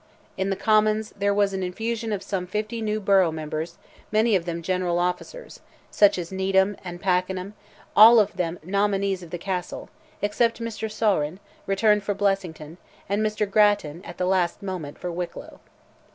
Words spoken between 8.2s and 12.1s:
them nominees of the Castle, except Mr. Saurin, returned